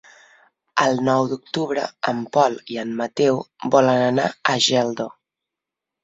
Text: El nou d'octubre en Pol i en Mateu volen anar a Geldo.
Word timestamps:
El 0.83 1.01
nou 1.07 1.25
d'octubre 1.33 1.83
en 2.11 2.23
Pol 2.37 2.55
i 2.75 2.79
en 2.83 2.95
Mateu 3.01 3.37
volen 3.75 4.01
anar 4.07 4.25
a 4.55 4.55
Geldo. 4.69 5.07